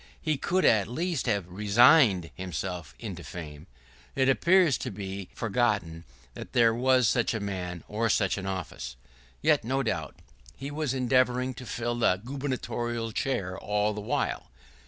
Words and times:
He 0.19 0.35
could 0.35 0.65
at 0.65 0.87
least 0.87 1.27
have 1.27 1.47
resigned 1.47 2.31
himself 2.33 2.95
into 2.97 3.23
fame. 3.23 3.67
It 4.15 4.29
appeared 4.29 4.73
to 4.73 4.89
be 4.89 5.29
forgotten 5.35 6.05
that 6.33 6.53
there 6.53 6.73
was 6.73 7.07
such 7.07 7.35
a 7.35 7.39
man 7.39 7.83
or 7.87 8.09
such 8.09 8.35
an 8.35 8.47
office. 8.47 8.95
Yet 9.43 9.63
no 9.63 9.83
doubt 9.83 10.15
he 10.57 10.71
was 10.71 10.95
endeavoring 10.95 11.53
to 11.53 11.67
fill 11.67 11.93
the 11.99 12.15
gubernatorial 12.17 13.11
chair 13.11 13.55
all 13.59 13.93
the 13.93 14.01
while. 14.01 14.49